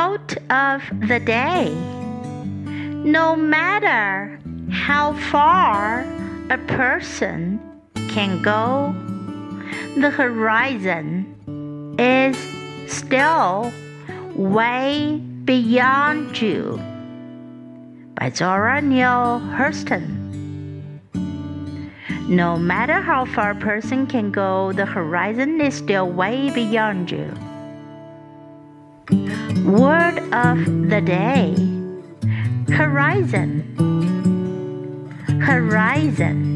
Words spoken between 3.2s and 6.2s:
matter how far